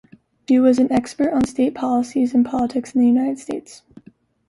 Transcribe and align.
She 0.47 0.59
was 0.59 0.79
an 0.79 0.91
expert 0.91 1.31
on 1.31 1.45
state 1.45 1.75
policies 1.75 2.33
and 2.33 2.43
politics 2.43 2.95
in 2.95 3.01
the 3.01 3.07
United 3.07 3.37
States. 3.37 3.83